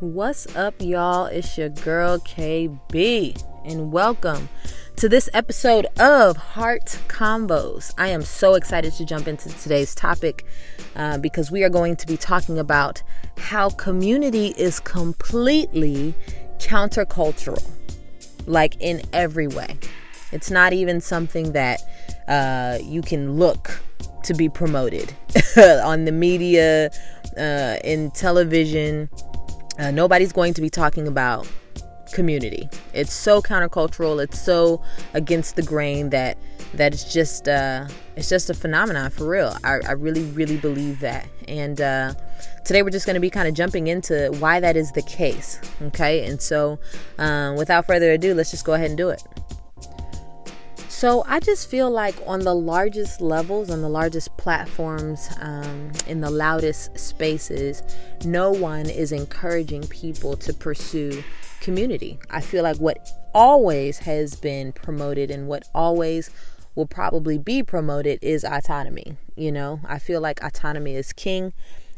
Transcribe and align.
What's 0.00 0.54
up, 0.54 0.76
y'all? 0.78 1.26
It's 1.26 1.58
your 1.58 1.70
girl 1.70 2.20
KB, 2.20 3.42
and 3.64 3.90
welcome 3.90 4.48
to 4.94 5.08
this 5.08 5.28
episode 5.34 5.86
of 5.98 6.36
Heart 6.36 7.00
Convos. 7.08 7.92
I 7.98 8.06
am 8.06 8.22
so 8.22 8.54
excited 8.54 8.92
to 8.92 9.04
jump 9.04 9.26
into 9.26 9.48
today's 9.48 9.96
topic 9.96 10.46
uh, 10.94 11.18
because 11.18 11.50
we 11.50 11.64
are 11.64 11.68
going 11.68 11.96
to 11.96 12.06
be 12.06 12.16
talking 12.16 12.60
about 12.60 13.02
how 13.38 13.70
community 13.70 14.54
is 14.56 14.78
completely 14.78 16.14
countercultural, 16.58 17.68
like 18.46 18.76
in 18.78 19.02
every 19.12 19.48
way. 19.48 19.76
It's 20.30 20.48
not 20.48 20.72
even 20.72 21.00
something 21.00 21.54
that 21.54 21.80
uh, 22.28 22.78
you 22.84 23.02
can 23.02 23.32
look 23.32 23.80
to 24.22 24.34
be 24.34 24.48
promoted 24.48 25.12
on 25.56 26.04
the 26.04 26.12
media, 26.12 26.90
uh, 27.36 27.76
in 27.84 28.10
television 28.12 29.08
uh, 29.78 29.90
nobody's 29.90 30.32
going 30.32 30.54
to 30.54 30.60
be 30.60 30.70
talking 30.70 31.08
about 31.08 31.48
community. 32.12 32.68
It's 32.94 33.12
so 33.12 33.42
countercultural. 33.42 34.22
It's 34.22 34.40
so 34.40 34.82
against 35.14 35.56
the 35.56 35.62
grain 35.62 36.10
that 36.10 36.38
that 36.74 36.92
it's 36.92 37.12
just 37.12 37.48
uh, 37.48 37.86
it's 38.16 38.28
just 38.28 38.50
a 38.50 38.54
phenomenon 38.54 39.10
for 39.10 39.28
real. 39.28 39.56
I, 39.64 39.80
I 39.86 39.92
really 39.92 40.24
really 40.24 40.56
believe 40.56 41.00
that. 41.00 41.26
And 41.46 41.80
uh, 41.80 42.14
today 42.64 42.82
we're 42.82 42.90
just 42.90 43.06
going 43.06 43.14
to 43.14 43.20
be 43.20 43.30
kind 43.30 43.48
of 43.48 43.54
jumping 43.54 43.86
into 43.86 44.34
why 44.38 44.60
that 44.60 44.76
is 44.76 44.92
the 44.92 45.02
case. 45.02 45.60
Okay, 45.82 46.26
and 46.26 46.40
so 46.40 46.78
um, 47.18 47.56
without 47.56 47.86
further 47.86 48.12
ado, 48.12 48.34
let's 48.34 48.50
just 48.50 48.64
go 48.64 48.74
ahead 48.74 48.88
and 48.88 48.96
do 48.96 49.08
it. 49.10 49.22
So 50.98 51.22
I 51.28 51.38
just 51.38 51.70
feel 51.70 51.92
like 51.92 52.16
on 52.26 52.40
the 52.40 52.56
largest 52.56 53.20
levels, 53.20 53.70
on 53.70 53.82
the 53.82 53.88
largest 53.88 54.36
platforms, 54.36 55.28
um, 55.40 55.92
in 56.08 56.20
the 56.20 56.28
loudest 56.28 56.98
spaces, 56.98 57.84
no 58.24 58.50
one 58.50 58.90
is 58.90 59.12
encouraging 59.12 59.86
people 59.86 60.36
to 60.38 60.52
pursue 60.52 61.22
community. 61.60 62.18
I 62.30 62.40
feel 62.40 62.64
like 62.64 62.78
what 62.78 62.98
always 63.32 63.98
has 63.98 64.34
been 64.34 64.72
promoted 64.72 65.30
and 65.30 65.46
what 65.46 65.68
always 65.72 66.30
will 66.74 66.88
probably 66.88 67.38
be 67.38 67.62
promoted 67.62 68.18
is 68.20 68.42
autonomy. 68.42 69.16
You 69.36 69.52
know, 69.52 69.78
I 69.86 70.00
feel 70.00 70.20
like 70.20 70.42
autonomy 70.42 70.96
is 70.96 71.12
king. 71.12 71.52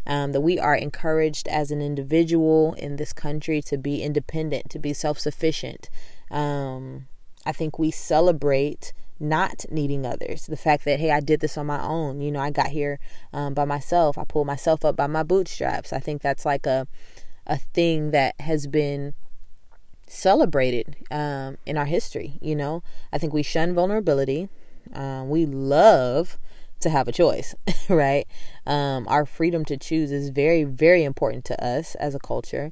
Um, 0.07 0.33
that 0.33 0.43
we 0.43 0.59
are 0.59 0.75
encouraged 0.75 1.49
as 1.49 1.71
an 1.71 1.81
individual 1.81 2.75
in 2.75 2.97
this 2.97 3.15
country 3.15 3.63
to 3.63 3.79
be 3.79 4.03
independent, 4.03 4.69
to 4.71 4.79
be 4.79 4.93
self 4.93 5.19
sufficient. 5.19 5.89
Um, 6.31 7.07
I 7.51 7.53
think 7.53 7.81
we 7.81 7.91
celebrate 7.91 8.93
not 9.19 9.65
needing 9.73 10.07
others. 10.07 10.47
The 10.47 10.57
fact 10.57 10.85
that, 10.85 11.01
hey, 11.01 11.11
I 11.11 11.19
did 11.19 11.41
this 11.41 11.59
on 11.59 11.67
my 11.67 11.83
own. 11.83 12.21
You 12.21 12.31
know, 12.31 12.39
I 12.39 12.53
got 12.53 12.69
here 12.69 13.01
um, 13.33 13.55
by 13.55 13.65
myself. 13.65 14.17
I 14.17 14.23
pulled 14.23 14.47
myself 14.47 14.85
up 14.85 14.95
by 14.95 15.09
my 15.09 15.25
bootstraps. 15.25 15.93
I 15.93 15.99
think 15.99 16.23
that's 16.23 16.47
like 16.47 16.65
a, 16.65 16.87
a 17.49 17.57
thing 17.57 18.13
that 18.13 18.41
has 18.41 18.69
been 18.69 19.15
celebrated 20.07 20.95
um, 21.11 21.59
in 21.67 21.77
our 21.77 21.87
history. 21.87 22.39
You 22.41 22.55
know, 22.55 22.85
I 23.13 23.19
think 23.19 23.33
we 23.33 23.43
shun 23.43 23.75
vulnerability. 23.75 24.49
Um, 24.95 25.29
we 25.29 25.45
love 25.45 26.39
to 26.79 26.89
have 26.89 27.09
a 27.09 27.13
choice, 27.13 27.57
right? 27.89 28.29
Um, 28.65 29.09
our 29.09 29.27
freedom 29.27 29.65
to 29.65 29.77
choose 29.77 30.13
is 30.13 30.29
very, 30.31 30.63
very 30.63 31.03
important 31.03 31.45
to 31.47 31.65
us 31.65 31.97
as 31.97 32.15
a 32.15 32.21
culture. 32.21 32.71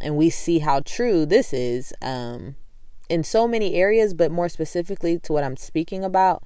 And 0.00 0.16
we 0.16 0.28
see 0.28 0.58
how 0.58 0.80
true 0.80 1.24
this 1.24 1.52
is 1.52 1.92
um, 2.02 2.56
in 3.08 3.24
so 3.24 3.48
many 3.48 3.74
areas, 3.74 4.14
but 4.14 4.30
more 4.30 4.48
specifically 4.48 5.18
to 5.20 5.32
what 5.32 5.44
I'm 5.44 5.56
speaking 5.56 6.04
about, 6.04 6.42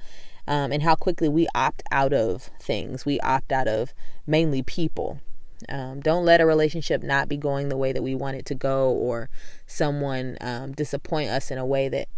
um, 0.46 0.72
and 0.72 0.82
how 0.82 0.94
quickly 0.94 1.28
we 1.28 1.46
opt 1.54 1.82
out 1.90 2.12
of 2.12 2.50
things. 2.60 3.04
We 3.04 3.20
opt 3.20 3.52
out 3.52 3.68
of 3.68 3.92
mainly 4.26 4.62
people. 4.62 5.20
Um, 5.68 6.00
don't 6.00 6.24
let 6.24 6.40
a 6.40 6.46
relationship 6.46 7.02
not 7.02 7.28
be 7.28 7.36
going 7.36 7.68
the 7.68 7.76
way 7.76 7.92
that 7.92 8.02
we 8.02 8.14
want 8.14 8.36
it 8.36 8.46
to 8.46 8.54
go, 8.54 8.90
or 8.90 9.28
someone 9.66 10.36
um, 10.40 10.72
disappoint 10.72 11.30
us 11.30 11.50
in 11.50 11.58
a 11.58 11.66
way 11.66 11.88
that 11.88 12.08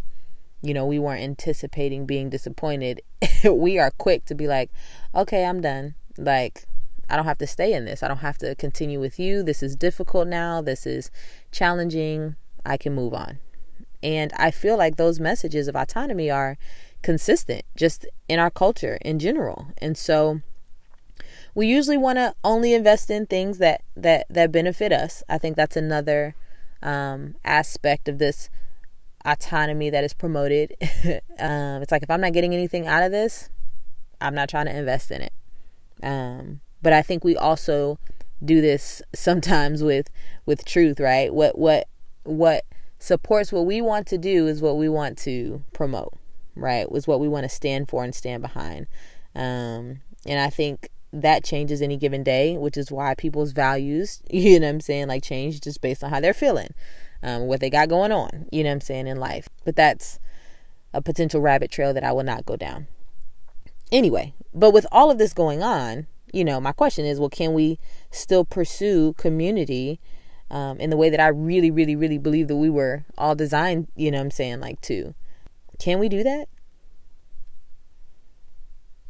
you 0.61 0.73
know 0.73 0.85
we 0.85 0.97
weren't 0.97 1.23
anticipating 1.23 2.05
being 2.05 2.29
disappointed. 2.29 3.01
we 3.43 3.77
are 3.77 3.91
quick 3.91 4.25
to 4.25 4.35
be 4.35 4.47
like, 4.47 4.71
okay, 5.13 5.45
I'm 5.45 5.61
done. 5.61 5.95
Like, 6.17 6.65
I 7.09 7.15
don't 7.15 7.25
have 7.25 7.37
to 7.39 7.47
stay 7.47 7.73
in 7.73 7.85
this. 7.85 8.01
I 8.01 8.07
don't 8.07 8.17
have 8.17 8.37
to 8.39 8.55
continue 8.55 8.99
with 8.99 9.19
you. 9.19 9.43
This 9.43 9.61
is 9.61 9.75
difficult 9.75 10.27
now. 10.27 10.61
This 10.61 10.87
is 10.87 11.11
challenging. 11.51 12.35
I 12.65 12.77
can 12.77 12.95
move 12.95 13.13
on. 13.13 13.37
And 14.01 14.31
I 14.37 14.51
feel 14.51 14.77
like 14.77 14.95
those 14.95 15.19
messages 15.19 15.67
of 15.67 15.75
autonomy 15.75 16.29
are 16.29 16.57
consistent 17.01 17.63
just 17.75 18.05
in 18.27 18.39
our 18.39 18.49
culture 18.49 18.97
in 19.01 19.19
general. 19.19 19.67
And 19.77 19.97
so 19.97 20.41
we 21.53 21.67
usually 21.67 21.97
want 21.97 22.17
to 22.17 22.33
only 22.43 22.73
invest 22.73 23.09
in 23.09 23.25
things 23.25 23.59
that 23.59 23.81
that 23.95 24.25
that 24.29 24.51
benefit 24.51 24.91
us. 24.91 25.23
I 25.29 25.37
think 25.37 25.55
that's 25.55 25.77
another 25.77 26.35
um, 26.83 27.35
aspect 27.45 28.07
of 28.07 28.19
this 28.19 28.49
autonomy 29.25 29.89
that 29.89 30.03
is 30.03 30.13
promoted. 30.13 30.75
um, 31.39 31.81
it's 31.81 31.91
like 31.91 32.03
if 32.03 32.11
I'm 32.11 32.21
not 32.21 32.33
getting 32.33 32.53
anything 32.53 32.87
out 32.87 33.03
of 33.03 33.11
this, 33.11 33.49
I'm 34.19 34.35
not 34.35 34.49
trying 34.49 34.65
to 34.65 34.77
invest 34.77 35.11
in 35.11 35.21
it. 35.21 35.33
Um, 36.03 36.61
but 36.81 36.93
I 36.93 37.01
think 37.01 37.23
we 37.23 37.35
also 37.35 37.97
do 38.43 38.61
this 38.61 39.01
sometimes 39.13 39.83
with 39.83 40.09
with 40.45 40.65
truth, 40.65 40.99
right? 40.99 41.33
What 41.33 41.57
what 41.57 41.87
what 42.23 42.65
supports 42.99 43.51
what 43.51 43.65
we 43.65 43.81
want 43.81 44.07
to 44.07 44.17
do 44.17 44.47
is 44.47 44.61
what 44.61 44.77
we 44.77 44.89
want 44.89 45.17
to 45.19 45.63
promote, 45.73 46.13
right? 46.55 46.91
Was 46.91 47.07
what 47.07 47.19
we 47.19 47.27
want 47.27 47.43
to 47.43 47.49
stand 47.49 47.89
for 47.89 48.03
and 48.03 48.13
stand 48.13 48.41
behind. 48.41 48.87
Um, 49.35 50.01
and 50.25 50.39
I 50.39 50.49
think 50.49 50.89
that 51.13 51.43
changes 51.43 51.81
any 51.81 51.97
given 51.97 52.23
day, 52.23 52.57
which 52.57 52.77
is 52.77 52.91
why 52.91 53.15
people's 53.15 53.51
values, 53.51 54.21
you 54.29 54.59
know 54.59 54.69
I'm 54.69 54.81
saying, 54.81 55.07
like 55.07 55.23
change 55.23 55.61
just 55.61 55.81
based 55.81 56.03
on 56.03 56.09
how 56.09 56.19
they're 56.19 56.33
feeling, 56.33 56.73
um, 57.23 57.43
what 57.47 57.59
they 57.59 57.69
got 57.69 57.89
going 57.89 58.11
on, 58.11 58.47
you 58.51 58.63
know 58.63 58.69
what 58.69 58.75
I'm 58.75 58.81
saying, 58.81 59.07
in 59.07 59.17
life. 59.17 59.47
But 59.63 59.75
that's 59.75 60.19
a 60.93 61.01
potential 61.01 61.41
rabbit 61.41 61.71
trail 61.71 61.93
that 61.93 62.03
I 62.03 62.11
will 62.11 62.23
not 62.23 62.45
go 62.45 62.55
down. 62.55 62.87
Anyway, 63.91 64.33
but 64.53 64.71
with 64.71 64.87
all 64.91 65.11
of 65.11 65.17
this 65.17 65.33
going 65.33 65.61
on, 65.61 66.07
you 66.33 66.43
know, 66.43 66.59
my 66.59 66.71
question 66.71 67.05
is, 67.05 67.19
well, 67.19 67.29
can 67.29 67.53
we 67.53 67.79
still 68.11 68.43
pursue 68.43 69.13
community 69.13 69.99
um, 70.49 70.79
in 70.79 70.89
the 70.89 70.97
way 70.97 71.09
that 71.09 71.19
I 71.19 71.27
really, 71.27 71.71
really, 71.71 71.95
really 71.95 72.17
believe 72.17 72.47
that 72.47 72.55
we 72.55 72.69
were 72.69 73.05
all 73.17 73.35
designed, 73.35 73.87
you 73.95 74.11
know 74.11 74.19
I'm 74.19 74.31
saying, 74.31 74.59
like 74.59 74.81
to. 74.81 75.13
Can 75.79 75.99
we 75.99 76.09
do 76.09 76.23
that? 76.23 76.47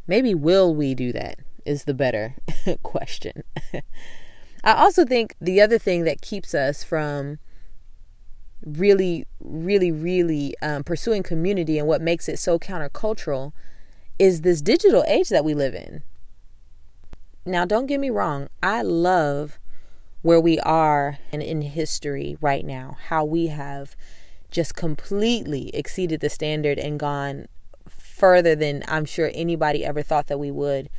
Maybe 0.07 0.33
will 0.33 0.73
we 0.73 0.93
do 0.93 1.11
that 1.13 1.39
is 1.65 1.83
the 1.83 1.93
better 1.93 2.35
question. 2.83 3.43
I 4.63 4.73
also 4.73 5.05
think 5.05 5.35
the 5.41 5.61
other 5.61 5.77
thing 5.77 6.03
that 6.05 6.21
keeps 6.21 6.53
us 6.53 6.83
from 6.83 7.39
really, 8.65 9.25
really, 9.39 9.91
really 9.91 10.55
um, 10.61 10.83
pursuing 10.83 11.23
community 11.23 11.77
and 11.77 11.87
what 11.87 12.01
makes 12.01 12.27
it 12.27 12.39
so 12.39 12.57
countercultural 12.57 13.51
is 14.17 14.41
this 14.41 14.61
digital 14.61 15.03
age 15.07 15.29
that 15.29 15.45
we 15.45 15.53
live 15.53 15.75
in. 15.75 16.01
Now, 17.45 17.65
don't 17.65 17.85
get 17.85 17.99
me 17.99 18.09
wrong, 18.09 18.49
I 18.63 18.81
love 18.81 19.59
where 20.25 20.41
we 20.41 20.57
are 20.61 21.19
and 21.31 21.43
in 21.43 21.61
history 21.61 22.35
right 22.41 22.65
now, 22.65 22.97
how 23.09 23.23
we 23.23 23.45
have 23.45 23.95
just 24.49 24.75
completely 24.75 25.69
exceeded 25.75 26.19
the 26.19 26.31
standard 26.31 26.79
and 26.79 26.99
gone 26.99 27.45
further 27.87 28.55
than 28.55 28.83
I'm 28.87 29.05
sure 29.05 29.29
anybody 29.35 29.85
ever 29.85 30.01
thought 30.01 30.25
that 30.25 30.39
we 30.39 30.49
would. 30.49 30.89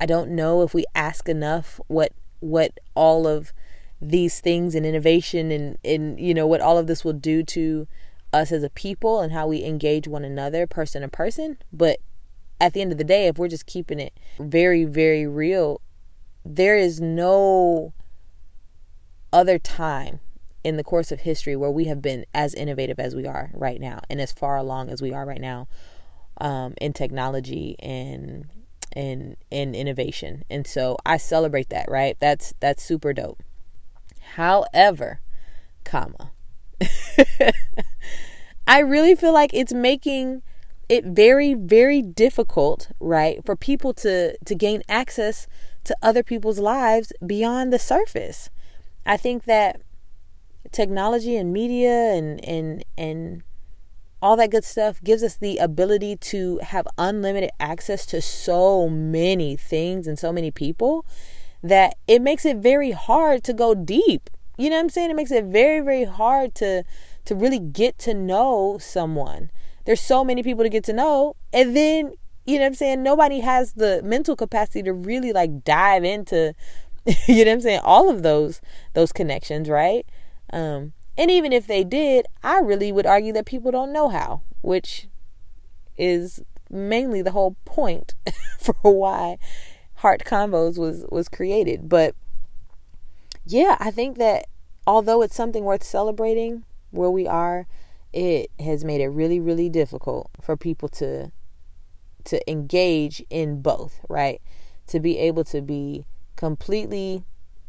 I 0.00 0.06
don't 0.06 0.32
know 0.32 0.62
if 0.62 0.74
we 0.74 0.84
ask 0.92 1.28
enough 1.28 1.80
what 1.86 2.10
what 2.40 2.80
all 2.96 3.28
of 3.28 3.52
these 4.00 4.40
things 4.40 4.74
and 4.74 4.84
innovation 4.84 5.52
and, 5.52 5.78
and 5.84 6.18
you 6.18 6.34
know 6.34 6.48
what 6.48 6.60
all 6.60 6.78
of 6.78 6.88
this 6.88 7.04
will 7.04 7.12
do 7.12 7.44
to 7.44 7.86
us 8.32 8.50
as 8.50 8.64
a 8.64 8.70
people 8.70 9.20
and 9.20 9.32
how 9.32 9.46
we 9.46 9.62
engage 9.62 10.08
one 10.08 10.24
another 10.24 10.66
person 10.66 11.02
to 11.02 11.08
person. 11.08 11.58
But 11.72 12.00
at 12.60 12.72
the 12.72 12.80
end 12.80 12.90
of 12.90 12.98
the 12.98 13.04
day, 13.04 13.28
if 13.28 13.38
we're 13.38 13.46
just 13.46 13.66
keeping 13.66 14.00
it 14.00 14.18
very, 14.40 14.82
very 14.82 15.28
real, 15.28 15.80
there 16.44 16.76
is 16.76 17.00
no 17.00 17.92
other 19.32 19.58
time 19.58 20.20
in 20.64 20.76
the 20.76 20.84
course 20.84 21.12
of 21.12 21.20
history 21.20 21.56
where 21.56 21.70
we 21.70 21.84
have 21.84 22.02
been 22.02 22.24
as 22.34 22.54
innovative 22.54 22.98
as 22.98 23.14
we 23.14 23.26
are 23.26 23.50
right 23.54 23.80
now 23.80 24.00
and 24.10 24.20
as 24.20 24.32
far 24.32 24.56
along 24.56 24.90
as 24.90 25.00
we 25.00 25.12
are 25.12 25.24
right 25.24 25.40
now 25.40 25.68
um, 26.40 26.74
in 26.80 26.92
technology 26.92 27.76
and 27.78 28.48
in 28.94 29.36
in 29.50 29.74
innovation. 29.74 30.44
And 30.50 30.66
so 30.66 30.96
i 31.04 31.16
celebrate 31.16 31.68
that 31.70 31.90
right? 31.90 32.16
That's 32.20 32.54
that's 32.60 32.82
super 32.82 33.12
dope. 33.12 33.42
However 34.34 35.20
comma 35.88 36.32
i 38.68 38.78
really 38.78 39.14
feel 39.14 39.32
like 39.32 39.50
it's 39.54 39.72
making 39.72 40.42
it 40.88 41.04
very 41.04 41.54
very 41.54 42.02
difficult 42.02 42.90
right 43.00 43.44
for 43.44 43.56
people 43.56 43.94
to 43.94 44.36
to 44.44 44.54
gain 44.54 44.82
access 44.88 45.46
to 45.84 45.96
other 46.02 46.22
people's 46.22 46.58
lives 46.58 47.12
beyond 47.24 47.72
the 47.72 47.78
surface 47.78 48.50
I 49.08 49.16
think 49.16 49.44
that 49.46 49.80
technology 50.70 51.34
and 51.34 51.52
media 51.52 52.12
and 52.12 52.44
and 52.44 52.84
and 52.96 53.42
all 54.20 54.36
that 54.36 54.50
good 54.50 54.64
stuff 54.64 55.02
gives 55.02 55.22
us 55.22 55.36
the 55.36 55.56
ability 55.58 56.16
to 56.16 56.58
have 56.58 56.86
unlimited 56.98 57.50
access 57.58 58.04
to 58.04 58.20
so 58.20 58.88
many 58.88 59.56
things 59.56 60.06
and 60.06 60.18
so 60.18 60.30
many 60.32 60.50
people 60.50 61.06
that 61.62 61.96
it 62.06 62.20
makes 62.20 62.44
it 62.44 62.58
very 62.58 62.90
hard 62.90 63.42
to 63.44 63.52
go 63.54 63.74
deep 63.74 64.28
You 64.58 64.70
know 64.70 64.76
what 64.76 64.82
I'm 64.82 64.88
saying? 64.90 65.10
It 65.10 65.16
makes 65.16 65.30
it 65.30 65.44
very, 65.44 65.80
very 65.80 66.04
hard 66.04 66.54
to 66.56 66.84
to 67.24 67.34
really 67.34 67.60
get 67.60 67.98
to 68.00 68.12
know 68.14 68.78
someone. 68.80 69.50
There's 69.84 70.00
so 70.00 70.24
many 70.24 70.42
people 70.42 70.64
to 70.64 70.68
get 70.70 70.84
to 70.84 70.92
know, 70.92 71.36
and 71.52 71.76
then 71.76 72.12
you 72.44 72.56
know 72.56 72.62
what 72.62 72.66
I'm 72.68 72.74
saying? 72.74 73.02
Nobody 73.02 73.40
has 73.40 73.74
the 73.74 74.02
mental 74.02 74.34
capacity 74.34 74.82
to 74.82 74.92
really 74.92 75.32
like 75.32 75.64
dive 75.64 76.02
into 76.02 76.54
you 77.26 77.44
know 77.44 77.50
what 77.50 77.54
I'm 77.54 77.60
saying? 77.60 77.80
All 77.84 78.10
of 78.10 78.22
those 78.22 78.60
those 78.94 79.12
connections, 79.12 79.68
right? 79.68 80.04
Um, 80.52 80.92
and 81.16 81.30
even 81.30 81.52
if 81.52 81.66
they 81.66 81.84
did, 81.84 82.26
I 82.42 82.60
really 82.60 82.92
would 82.92 83.06
argue 83.06 83.32
that 83.32 83.46
people 83.46 83.70
don't 83.70 83.92
know 83.92 84.08
how, 84.08 84.42
which 84.60 85.08
is 85.96 86.42
mainly 86.70 87.22
the 87.22 87.30
whole 87.30 87.56
point 87.64 88.14
for 88.58 88.74
why 88.82 89.38
Heart 89.96 90.24
Convos 90.24 90.78
was 90.78 91.06
was 91.10 91.28
created. 91.28 91.88
But 91.88 92.14
yeah, 93.46 93.76
I 93.80 93.90
think 93.90 94.18
that 94.18 94.46
although 94.86 95.22
it's 95.22 95.36
something 95.36 95.64
worth 95.64 95.82
celebrating 95.82 96.64
where 96.90 97.10
we 97.10 97.26
are, 97.26 97.66
it 98.12 98.50
has 98.60 98.84
made 98.84 99.00
it 99.00 99.08
really 99.08 99.40
really 99.40 99.70
difficult 99.70 100.30
for 100.42 100.56
people 100.56 100.88
to 100.90 101.32
to 102.24 102.50
engage 102.50 103.24
in 103.30 103.62
both, 103.62 104.00
right? 104.10 104.42
To 104.88 105.00
be 105.00 105.16
able 105.18 105.44
to 105.44 105.62
be 105.62 106.04
completely 106.38 107.24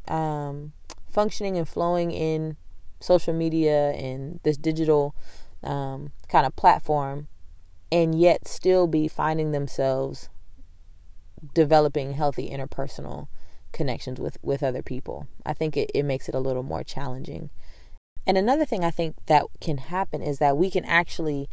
um, 0.08 0.72
functioning 1.10 1.58
and 1.58 1.68
flowing 1.68 2.12
in 2.12 2.56
social 3.00 3.34
media 3.34 3.92
and 3.94 4.40
this 4.44 4.58
digital 4.58 5.16
um, 5.64 6.12
kind 6.30 6.46
of 6.46 6.56
platform, 6.56 7.28
and 7.92 8.14
yet 8.14 8.48
still 8.48 8.86
be 8.86 9.08
finding 9.08 9.52
themselves 9.52 10.30
developing 11.56 12.14
healthy 12.14 12.50
interpersonal 12.50 13.28
connections 13.72 14.20
with, 14.20 14.38
with 14.44 14.62
other 14.62 14.84
people. 14.84 15.28
I 15.44 15.54
think 15.54 15.76
it, 15.76 15.90
it 15.96 16.04
makes 16.04 16.30
it 16.30 16.36
a 16.36 16.40
little 16.40 16.64
more 16.64 16.84
challenging. 16.84 17.50
And 18.28 18.38
another 18.38 18.66
thing 18.66 18.84
I 18.84 18.92
think 18.92 19.16
that 19.26 19.46
can 19.60 19.80
happen 19.80 20.22
is 20.22 20.38
that 20.38 20.58
we 20.58 20.70
can 20.70 20.86
actually 20.86 21.50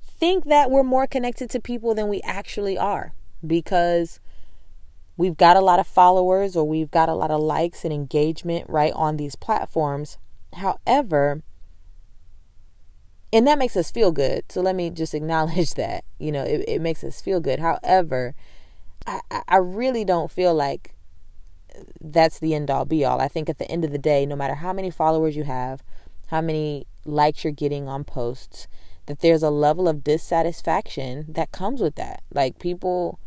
think 0.00 0.44
that 0.44 0.70
we're 0.70 0.84
more 0.84 1.08
connected 1.08 1.50
to 1.50 1.60
people 1.60 1.92
than 1.92 2.06
we 2.08 2.20
actually 2.22 2.78
are 2.78 3.14
because 3.44 4.20
we've 5.22 5.36
got 5.36 5.56
a 5.56 5.60
lot 5.60 5.78
of 5.78 5.86
followers 5.86 6.56
or 6.56 6.64
we've 6.66 6.90
got 6.90 7.08
a 7.08 7.14
lot 7.14 7.30
of 7.30 7.40
likes 7.40 7.84
and 7.84 7.92
engagement 7.92 8.68
right 8.68 8.92
on 8.94 9.16
these 9.16 9.36
platforms. 9.36 10.18
However, 10.54 11.44
and 13.32 13.46
that 13.46 13.56
makes 13.56 13.76
us 13.76 13.92
feel 13.92 14.10
good. 14.10 14.42
So 14.48 14.60
let 14.60 14.74
me 14.74 14.90
just 14.90 15.14
acknowledge 15.20 15.74
that. 15.74 16.04
You 16.18 16.32
know, 16.32 16.42
it, 16.42 16.64
it 16.66 16.80
makes 16.80 17.04
us 17.04 17.20
feel 17.20 17.38
good. 17.38 17.60
However, 17.60 18.34
I, 19.06 19.20
I 19.46 19.56
really 19.58 20.04
don't 20.04 20.28
feel 20.28 20.54
like 20.54 20.96
that's 22.00 22.40
the 22.40 22.52
end 22.52 22.68
all 22.68 22.84
be 22.84 23.04
all. 23.04 23.20
I 23.20 23.28
think 23.28 23.48
at 23.48 23.58
the 23.58 23.70
end 23.70 23.84
of 23.84 23.92
the 23.92 23.98
day, 23.98 24.26
no 24.26 24.34
matter 24.34 24.56
how 24.56 24.72
many 24.72 24.90
followers 24.90 25.36
you 25.36 25.44
have, 25.44 25.84
how 26.30 26.40
many 26.40 26.84
likes 27.04 27.44
you're 27.44 27.52
getting 27.52 27.86
on 27.86 28.02
posts, 28.02 28.66
that 29.06 29.20
there's 29.20 29.44
a 29.44 29.50
level 29.50 29.86
of 29.86 30.02
dissatisfaction 30.02 31.26
that 31.28 31.52
comes 31.52 31.80
with 31.80 31.94
that. 31.94 32.24
Like 32.34 32.58
people 32.58 33.20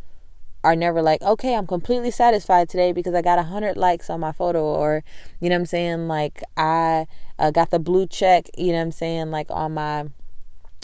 are 0.66 0.76
never 0.76 1.00
like, 1.00 1.22
okay, 1.22 1.54
I'm 1.54 1.68
completely 1.68 2.10
satisfied 2.10 2.70
today 2.70 2.92
because 2.92 3.14
I 3.14 3.22
got 3.22 3.38
a 3.38 3.44
hundred 3.44 3.78
likes 3.78 4.10
on 4.10 4.20
my 4.20 4.32
photo, 4.32 4.64
or 4.64 5.04
you 5.40 5.48
know 5.48 5.56
what 5.56 5.62
I'm 5.62 5.66
saying, 5.68 6.08
like 6.08 6.42
I 6.58 7.06
uh, 7.38 7.52
got 7.52 7.70
the 7.70 7.78
blue 7.78 8.08
check, 8.08 8.50
you 8.58 8.72
know 8.72 8.80
what 8.80 8.86
I'm 8.86 8.92
saying, 8.92 9.30
like 9.30 9.48
on 9.52 9.76
my 9.76 10.08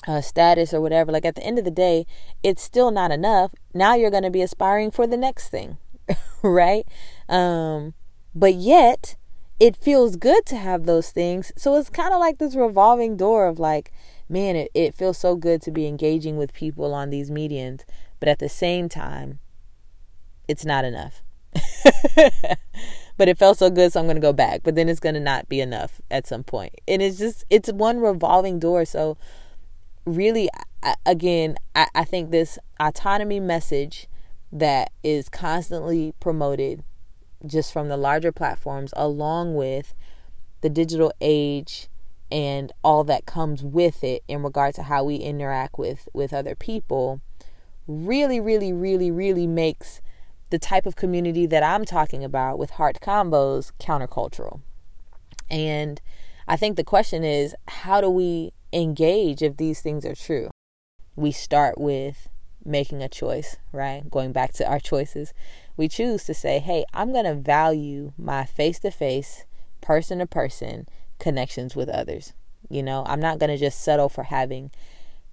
uh, 0.07 0.21
status 0.21 0.71
or 0.71 0.81
whatever. 0.81 1.11
Like 1.11 1.25
at 1.25 1.33
the 1.33 1.43
end 1.43 1.57
of 1.57 1.65
the 1.65 1.71
day, 1.71 2.05
it's 2.43 2.61
still 2.61 2.91
not 2.91 3.09
enough. 3.09 3.53
Now 3.73 3.95
you're 3.95 4.11
going 4.11 4.21
to 4.21 4.29
be 4.29 4.43
aspiring 4.43 4.91
for 4.91 5.07
the 5.07 5.17
next 5.17 5.49
thing, 5.49 5.77
right? 6.43 6.87
Um, 7.27 7.95
but 8.35 8.53
yet 8.53 9.15
it 9.59 9.75
feels 9.75 10.15
good 10.15 10.45
to 10.45 10.57
have 10.57 10.85
those 10.85 11.09
things. 11.09 11.51
So 11.57 11.75
it's 11.75 11.89
kind 11.89 12.13
of 12.13 12.19
like 12.19 12.37
this 12.37 12.55
revolving 12.55 13.17
door 13.17 13.47
of 13.47 13.57
like, 13.57 13.91
man, 14.29 14.55
it, 14.55 14.69
it 14.75 14.93
feels 14.93 15.17
so 15.17 15.35
good 15.35 15.63
to 15.63 15.71
be 15.71 15.87
engaging 15.87 16.37
with 16.37 16.53
people 16.53 16.93
on 16.93 17.09
these 17.09 17.31
mediums. 17.31 17.81
But 18.19 18.29
at 18.29 18.37
the 18.37 18.49
same 18.49 18.87
time, 18.87 19.39
it's 20.47 20.65
not 20.65 20.85
enough. 20.85 21.21
but 23.17 23.27
it 23.27 23.37
felt 23.37 23.57
so 23.57 23.69
good, 23.69 23.91
so 23.91 23.99
I'm 23.99 24.05
going 24.05 24.15
to 24.15 24.21
go 24.21 24.33
back. 24.33 24.61
But 24.63 24.75
then 24.75 24.89
it's 24.89 24.99
going 24.99 25.15
to 25.15 25.21
not 25.21 25.49
be 25.49 25.61
enough 25.61 26.01
at 26.09 26.27
some 26.27 26.43
point. 26.43 26.73
And 26.87 27.01
it's 27.01 27.17
just, 27.17 27.45
it's 27.49 27.71
one 27.71 27.99
revolving 27.99 28.59
door. 28.59 28.85
So, 28.85 29.17
really, 30.05 30.49
again, 31.05 31.57
I, 31.75 31.87
I 31.93 32.03
think 32.03 32.31
this 32.31 32.57
autonomy 32.79 33.39
message 33.39 34.07
that 34.51 34.91
is 35.03 35.29
constantly 35.29 36.13
promoted 36.19 36.83
just 37.45 37.73
from 37.73 37.89
the 37.89 37.97
larger 37.97 38.31
platforms, 38.31 38.93
along 38.95 39.55
with 39.55 39.93
the 40.61 40.69
digital 40.69 41.11
age 41.21 41.87
and 42.31 42.71
all 42.83 43.03
that 43.03 43.25
comes 43.25 43.61
with 43.61 44.03
it 44.03 44.23
in 44.27 44.41
regard 44.41 44.73
to 44.75 44.83
how 44.83 45.03
we 45.03 45.15
interact 45.15 45.77
with 45.77 46.07
with 46.13 46.33
other 46.33 46.55
people 46.55 47.19
really 47.87 48.39
really 48.39 48.71
really 48.71 49.11
really 49.11 49.45
makes 49.45 50.01
the 50.51 50.59
type 50.59 50.85
of 50.85 50.95
community 50.95 51.45
that 51.47 51.63
I'm 51.63 51.85
talking 51.85 52.23
about 52.23 52.59
with 52.59 52.71
Heart 52.71 52.99
convos 53.01 53.71
countercultural. 53.79 54.61
And 55.49 55.99
I 56.47 56.57
think 56.57 56.75
the 56.75 56.83
question 56.83 57.23
is 57.23 57.55
how 57.67 58.01
do 58.01 58.09
we 58.09 58.51
engage 58.71 59.41
if 59.41 59.57
these 59.57 59.81
things 59.81 60.05
are 60.05 60.15
true? 60.15 60.49
We 61.15 61.31
start 61.31 61.79
with 61.79 62.29
making 62.63 63.01
a 63.01 63.09
choice, 63.09 63.57
right? 63.71 64.09
Going 64.09 64.31
back 64.31 64.53
to 64.53 64.69
our 64.69 64.79
choices. 64.79 65.33
We 65.77 65.87
choose 65.87 66.25
to 66.25 66.33
say, 66.33 66.59
hey, 66.59 66.85
I'm 66.93 67.11
going 67.11 67.25
to 67.25 67.33
value 67.33 68.13
my 68.17 68.45
face 68.45 68.79
to 68.79 68.91
face, 68.91 69.45
person 69.81 70.19
to 70.19 70.27
person 70.27 70.87
connections 71.19 71.75
with 71.75 71.89
others. 71.89 72.33
You 72.69 72.83
know, 72.83 73.03
I'm 73.07 73.19
not 73.19 73.39
going 73.39 73.49
to 73.49 73.57
just 73.57 73.81
settle 73.81 74.09
for 74.09 74.23
having 74.23 74.71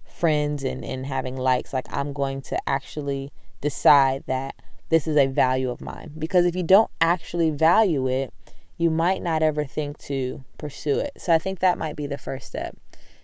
friends 0.07 0.65
and, 0.65 0.85
and 0.85 1.07
having 1.07 1.37
likes. 1.37 1.73
Like, 1.73 1.87
I'm 1.91 2.13
going 2.13 2.41
to 2.43 2.59
actually 2.69 3.31
decide 3.61 4.25
that 4.27 4.55
this 4.89 5.07
is 5.07 5.17
a 5.17 5.27
value 5.27 5.71
of 5.71 5.81
mine. 5.81 6.13
Because 6.19 6.45
if 6.45 6.57
you 6.57 6.63
don't 6.63 6.91
actually 7.01 7.51
value 7.51 8.09
it, 8.09 8.33
you 8.77 8.91
might 8.91 9.23
not 9.23 9.43
ever 9.43 9.65
think 9.65 9.99
to 9.99 10.45
pursue 10.57 10.99
it. 10.99 11.13
So 11.19 11.35
I 11.35 11.39
think 11.39 11.59
that 11.59 11.79
might 11.79 11.97
be 11.97 12.07
the 12.07 12.19
first 12.19 12.47
step. 12.47 12.77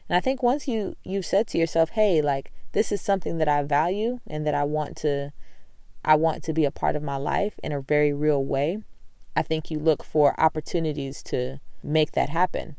And 0.09 0.17
I 0.17 0.21
think 0.21 0.43
once 0.43 0.69
you 0.69 0.97
you've 1.05 1.25
said 1.25 1.47
to 1.49 1.59
yourself, 1.59 1.91
"Hey, 1.91 2.21
like 2.21 2.53
this 2.73 2.93
is 2.93 3.01
something 3.01 3.39
that 3.39 3.49
I 3.49 3.63
value 3.63 4.21
and 4.27 4.47
that 4.47 4.55
I 4.55 4.65
want 4.65 4.97
to 4.99 5.33
I 6.05 6.17
want 6.17 6.43
to 6.45 6.53
be 6.53 6.65
a 6.65 6.71
part 6.71 6.97
of 6.97 7.03
my 7.03 7.17
life 7.17 7.59
in 7.63 7.73
a 7.73 7.81
very 7.81 8.13
real 8.13 8.45
way." 8.45 8.83
I 9.37 9.43
think 9.43 9.71
you 9.71 9.79
look 9.79 10.05
for 10.05 10.39
opportunities 10.39 11.23
to 11.25 11.61
make 11.83 12.13
that 12.13 12.29
happen. 12.29 12.77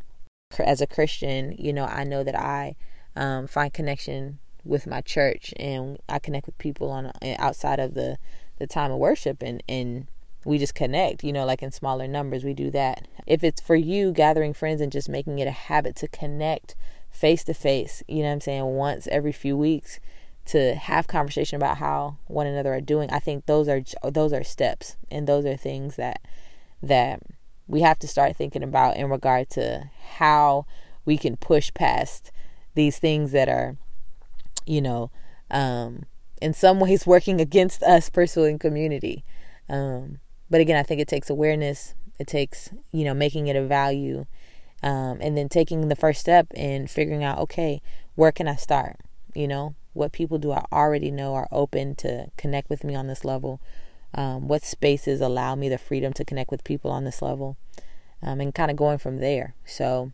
As 0.59 0.79
a 0.79 0.87
Christian, 0.87 1.53
you 1.57 1.73
know, 1.73 1.85
I 1.85 2.03
know 2.03 2.23
that 2.23 2.35
I 2.35 2.75
um, 3.15 3.47
find 3.47 3.73
connection 3.73 4.39
with 4.63 4.87
my 4.87 5.01
church 5.01 5.53
and 5.57 5.97
I 6.07 6.19
connect 6.19 6.45
with 6.45 6.57
people 6.57 6.91
on 6.91 7.11
outside 7.37 7.79
of 7.79 7.93
the 7.93 8.17
the 8.57 8.67
time 8.67 8.91
of 8.91 8.97
worship 8.97 9.41
and 9.41 9.61
and 9.67 10.07
we 10.45 10.59
just 10.59 10.75
connect, 10.75 11.23
you 11.23 11.33
know, 11.33 11.43
like 11.43 11.63
in 11.63 11.71
smaller 11.71 12.07
numbers, 12.07 12.43
we 12.43 12.53
do 12.53 12.69
that. 12.69 13.07
If 13.25 13.43
it's 13.43 13.59
for 13.59 13.75
you 13.75 14.11
gathering 14.11 14.53
friends 14.53 14.79
and 14.79 14.91
just 14.91 15.09
making 15.09 15.39
it 15.39 15.47
a 15.47 15.51
habit 15.51 15.95
to 15.97 16.07
connect 16.07 16.75
face 17.09 17.43
to 17.45 17.53
face, 17.55 18.03
you 18.07 18.21
know 18.21 18.31
I'm 18.31 18.41
saying, 18.41 18.63
once 18.63 19.07
every 19.07 19.31
few 19.31 19.57
weeks 19.57 19.99
to 20.45 20.75
have 20.75 21.07
conversation 21.07 21.55
about 21.55 21.77
how 21.77 22.17
one 22.27 22.45
another 22.45 22.73
are 22.75 22.81
doing, 22.81 23.09
I 23.09 23.19
think 23.19 23.47
those 23.47 23.67
are 23.67 23.81
those 24.03 24.33
are 24.33 24.43
steps 24.43 24.97
and 25.09 25.27
those 25.27 25.45
are 25.45 25.57
things 25.57 25.95
that 25.95 26.21
that 26.83 27.21
we 27.67 27.81
have 27.81 27.97
to 27.99 28.07
start 28.07 28.35
thinking 28.35 28.61
about 28.63 28.97
in 28.97 29.09
regard 29.09 29.49
to 29.51 29.89
how 30.17 30.67
we 31.05 31.17
can 31.17 31.37
push 31.37 31.73
past 31.73 32.31
these 32.75 32.99
things 32.99 33.31
that 33.31 33.49
are 33.49 33.77
you 34.65 34.81
know 34.81 35.09
um 35.49 36.03
in 36.41 36.53
some 36.53 36.79
ways 36.79 37.07
working 37.07 37.39
against 37.41 37.83
us 37.83 38.09
pursuing 38.09 38.59
community. 38.59 39.23
Um, 39.69 40.19
but 40.49 40.61
again, 40.61 40.77
I 40.77 40.83
think 40.83 41.01
it 41.01 41.07
takes 41.07 41.29
awareness. 41.29 41.95
It 42.19 42.27
takes, 42.27 42.69
you 42.91 43.03
know, 43.03 43.13
making 43.13 43.47
it 43.47 43.55
a 43.55 43.65
value. 43.65 44.25
Um, 44.83 45.17
and 45.21 45.37
then 45.37 45.49
taking 45.49 45.87
the 45.87 45.95
first 45.95 46.21
step 46.21 46.47
and 46.55 46.89
figuring 46.89 47.23
out, 47.23 47.39
okay, 47.39 47.81
where 48.15 48.31
can 48.31 48.47
I 48.47 48.55
start? 48.55 48.97
You 49.33 49.47
know, 49.47 49.75
what 49.93 50.11
people 50.11 50.37
do 50.37 50.51
I 50.51 50.63
already 50.71 51.09
know 51.09 51.33
are 51.33 51.47
open 51.51 51.95
to 51.95 52.27
connect 52.37 52.69
with 52.69 52.83
me 52.83 52.93
on 52.95 53.07
this 53.07 53.25
level? 53.25 53.59
Um, 54.13 54.47
what 54.47 54.63
spaces 54.63 55.21
allow 55.21 55.55
me 55.55 55.69
the 55.69 55.77
freedom 55.77 56.13
to 56.13 56.25
connect 56.25 56.51
with 56.51 56.63
people 56.63 56.91
on 56.91 57.03
this 57.03 57.21
level? 57.21 57.57
Um, 58.21 58.39
and 58.39 58.53
kind 58.53 58.69
of 58.69 58.77
going 58.77 58.97
from 58.97 59.17
there. 59.17 59.55
So, 59.65 60.11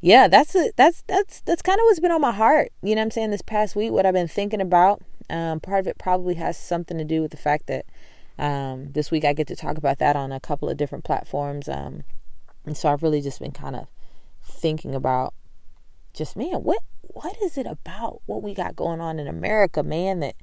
yeah, 0.00 0.28
that's 0.28 0.54
a, 0.54 0.70
that's 0.76 1.02
that's 1.06 1.40
that's 1.42 1.62
kind 1.62 1.78
of 1.78 1.84
what's 1.84 2.00
been 2.00 2.10
on 2.10 2.20
my 2.20 2.32
heart. 2.32 2.72
You 2.82 2.94
know, 2.94 3.02
I'm 3.02 3.10
saying 3.10 3.30
this 3.30 3.42
past 3.42 3.76
week, 3.76 3.92
what 3.92 4.06
I've 4.06 4.14
been 4.14 4.28
thinking 4.28 4.60
about. 4.60 5.02
Um, 5.32 5.60
part 5.60 5.80
of 5.80 5.86
it 5.86 5.98
probably 5.98 6.34
has 6.34 6.58
something 6.58 6.98
to 6.98 7.04
do 7.04 7.22
with 7.22 7.30
the 7.30 7.36
fact 7.36 7.66
that 7.66 7.86
um, 8.38 8.92
this 8.92 9.10
week 9.10 9.24
I 9.24 9.32
get 9.32 9.48
to 9.48 9.56
talk 9.56 9.78
about 9.78 9.98
that 9.98 10.14
on 10.14 10.30
a 10.30 10.40
couple 10.40 10.68
of 10.68 10.76
different 10.76 11.04
platforms. 11.04 11.68
Um, 11.68 12.04
and 12.64 12.76
so 12.76 12.92
I've 12.92 13.02
really 13.02 13.20
just 13.20 13.40
been 13.40 13.52
kind 13.52 13.74
of 13.74 13.86
thinking 14.44 14.94
about 14.94 15.34
just 16.14 16.36
man, 16.36 16.62
what 16.62 16.80
what 17.00 17.36
is 17.42 17.58
it 17.58 17.66
about 17.66 18.20
what 18.26 18.42
we 18.42 18.54
got 18.54 18.76
going 18.76 19.00
on 19.00 19.18
in 19.18 19.26
America, 19.26 19.82
man, 19.82 20.20
that 20.20 20.36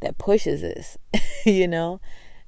that 0.00 0.18
pushes 0.18 0.62
us, 0.62 0.98
you 1.46 1.68
know? 1.68 2.00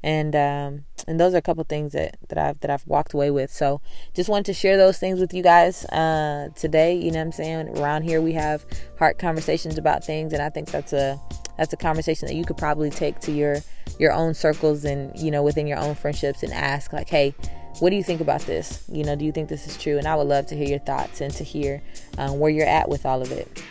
and 0.05 0.37
um, 0.37 0.85
and 1.09 1.19
those 1.19 1.33
are 1.33 1.39
a 1.39 1.43
couple 1.43 1.65
things 1.65 1.95
that 1.95 2.19
that 2.29 2.37
I've 2.37 2.61
that 2.61 2.71
I've 2.71 2.87
walked 2.87 3.15
away 3.15 3.31
with. 3.31 3.51
So 3.51 3.81
just 4.13 4.29
wanted 4.29 4.45
to 4.47 4.53
share 4.53 4.77
those 4.77 4.99
things 4.99 5.19
with 5.19 5.33
you 5.33 5.43
guys 5.43 5.87
uh, 5.87 6.51
today. 6.55 6.95
You 6.95 7.11
know 7.11 7.21
what 7.21 7.25
I'm 7.25 7.33
saying? 7.33 7.79
Around 7.79 8.03
here 8.03 8.21
we 8.21 8.35
have 8.35 8.67
heart 8.99 9.19
conversations 9.19 9.79
about 9.79 10.05
things, 10.05 10.35
and 10.35 10.43
I 10.43 10.51
think 10.51 10.71
that's 10.71 10.93
a 10.93 11.19
that's 11.57 11.73
a 11.73 11.77
conversation 11.77 12.29
that 12.29 12.35
you 12.35 12.45
could 12.45 12.57
probably 12.57 12.91
take 12.91 13.21
to 13.21 13.33
your 13.33 13.59
your 13.99 14.13
own 14.13 14.35
circles 14.35 14.85
and 14.85 15.17
you 15.19 15.31
know 15.31 15.43
within 15.43 15.67
your 15.67 15.79
own 15.79 15.95
friendships 15.95 16.43
and 16.43 16.53
ask 16.53 16.93
like, 16.93 17.09
hey. 17.09 17.35
What 17.81 17.91
do 17.91 17.97
you 17.97 18.05
think 18.05 18.21
about 18.21 18.43
this? 18.43 18.85
You 18.89 19.03
know, 19.03 19.17
do 19.17 19.25
you 19.25 19.33
think 19.33 19.49
this 19.49 19.67
is 19.67 19.77
true? 19.77 19.99
And 19.99 20.07
I 20.07 20.15
would 20.15 20.29
love 20.29 20.47
to 20.47 20.57
hear 20.57 20.69
your 20.69 20.79
thoughts 20.79 21.21
and 21.21 21.35
to 21.35 21.43
hear 21.43 21.83
um, 22.19 22.39
where 22.39 22.49
you're 22.49 22.69
at 22.69 22.89
with 22.89 23.05
all 23.05 23.21
of 23.21 23.33
it 23.33 23.65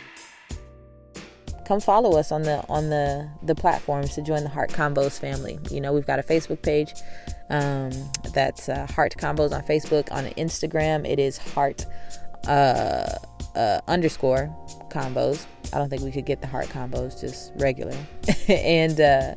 come 1.66 1.80
follow 1.80 2.18
us 2.18 2.32
on 2.32 2.44
the 2.44 2.64
on 2.70 2.90
the 2.90 3.30
the 3.44 3.56
platforms 3.56 4.16
to 4.16 4.22
join 4.22 4.44
the 4.44 4.50
Heart 4.50 4.72
Convos 4.72 5.20
family. 5.20 5.60
You 5.72 5.82
know, 5.82 5.94
we've 5.94 6.06
got 6.06 6.20
a 6.20 6.24
Facebook 6.24 6.62
page 6.62 6.94
um, 7.50 7.92
that's 8.34 8.70
uh, 8.70 8.88
Heart 8.88 9.16
Convos 9.18 9.52
on 9.52 9.64
Facebook. 9.64 10.12
On 10.12 10.26
Instagram, 10.26 11.08
it 11.08 11.20
is 11.20 11.38
Heart 11.38 11.86
uh, 12.48 13.16
uh, 13.56 13.82
underscore 13.88 14.56
convos. 14.90 15.46
I 15.74 15.78
don't 15.78 15.90
think 15.90 16.02
we 16.02 16.12
could 16.12 16.26
get 16.26 16.42
the 16.42 16.48
Heart 16.48 16.68
Convos 16.68 17.20
just 17.20 17.52
regular. 17.56 17.96
and 18.48 19.00
uh, 19.00 19.36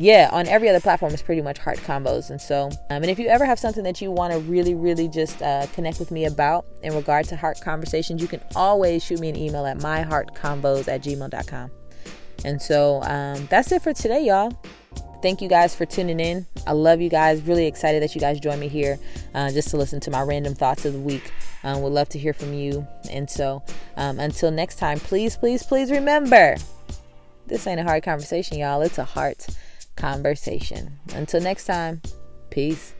yeah, 0.00 0.30
on 0.32 0.46
every 0.46 0.68
other 0.68 0.80
platform, 0.80 1.12
it's 1.12 1.22
pretty 1.22 1.42
much 1.42 1.58
heart 1.58 1.78
convos. 1.78 2.30
And 2.30 2.40
so, 2.40 2.66
um, 2.66 3.02
and 3.02 3.06
if 3.06 3.18
you 3.18 3.26
ever 3.26 3.44
have 3.44 3.58
something 3.58 3.82
that 3.82 4.00
you 4.00 4.12
want 4.12 4.32
to 4.32 4.38
really, 4.38 4.74
really 4.76 5.08
just 5.08 5.42
uh, 5.42 5.66
connect 5.74 5.98
with 5.98 6.12
me 6.12 6.24
about 6.24 6.66
in 6.84 6.94
regard 6.94 7.26
to 7.26 7.36
heart 7.36 7.60
conversations, 7.60 8.22
you 8.22 8.28
can 8.28 8.40
always 8.54 9.04
shoot 9.04 9.18
me 9.18 9.28
an 9.28 9.36
email 9.36 9.66
at 9.66 9.78
myheartconvos 9.78 10.86
at 10.86 11.02
gmail.com. 11.02 11.70
And 12.44 12.62
so 12.62 13.02
um, 13.02 13.46
that's 13.50 13.72
it 13.72 13.82
for 13.82 13.92
today, 13.92 14.24
y'all. 14.24 14.56
Thank 15.20 15.42
you 15.42 15.48
guys 15.48 15.74
for 15.74 15.84
tuning 15.84 16.20
in. 16.20 16.46
I 16.64 16.72
love 16.72 17.00
you 17.00 17.08
guys. 17.08 17.42
Really 17.42 17.66
excited 17.66 18.00
that 18.04 18.14
you 18.14 18.20
guys 18.20 18.38
joined 18.38 18.60
me 18.60 18.68
here 18.68 19.00
uh, 19.34 19.50
just 19.50 19.68
to 19.70 19.76
listen 19.76 19.98
to 20.00 20.12
my 20.12 20.22
random 20.22 20.54
thoughts 20.54 20.84
of 20.84 20.92
the 20.92 21.00
week. 21.00 21.32
Um, 21.64 21.82
would 21.82 21.92
love 21.92 22.08
to 22.10 22.18
hear 22.18 22.32
from 22.32 22.52
you. 22.54 22.86
And 23.10 23.28
so 23.28 23.62
um, 23.96 24.20
until 24.20 24.50
next 24.50 24.76
time, 24.76 25.00
please, 25.00 25.36
please, 25.36 25.62
please 25.62 25.90
remember 25.90 26.56
this 27.46 27.66
ain't 27.66 27.80
a 27.80 27.82
hard 27.82 28.02
conversation, 28.02 28.58
y'all. 28.58 28.82
It's 28.82 28.98
a 28.98 29.04
heart 29.04 29.46
conversation. 29.96 30.98
Until 31.14 31.40
next 31.40 31.64
time, 31.64 32.02
peace. 32.50 32.94